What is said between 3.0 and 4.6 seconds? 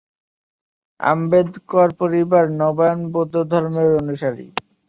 বৌদ্ধ ধর্মের অনুসারী।